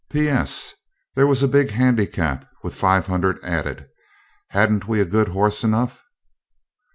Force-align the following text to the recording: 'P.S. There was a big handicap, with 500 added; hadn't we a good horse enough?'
'P.S. 0.09 0.73
There 1.13 1.27
was 1.27 1.43
a 1.43 1.47
big 1.47 1.69
handicap, 1.69 2.49
with 2.63 2.73
500 2.73 3.37
added; 3.43 3.87
hadn't 4.49 4.87
we 4.87 4.99
a 4.99 5.05
good 5.05 5.27
horse 5.27 5.63
enough?' 5.63 6.03